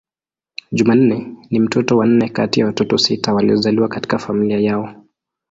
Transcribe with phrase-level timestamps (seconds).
[0.71, 4.95] Jumanne ni mtoto wa nne kati ya watoto sita waliozaliwa katika familia yao.